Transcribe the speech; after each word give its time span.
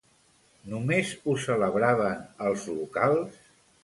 Només 0.69 1.11
ho 1.31 1.35
celebraven 1.43 2.23
els 2.47 2.65
locals? 2.81 3.37